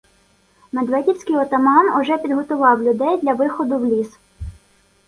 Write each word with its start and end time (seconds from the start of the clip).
Медведівський 0.71 1.35
отаман 1.35 1.99
уже 2.01 2.17
підготував 2.17 2.83
людей 2.83 3.19
для 3.21 3.33
виходу 3.33 3.77
в 3.77 3.85
ліс. 3.85 4.17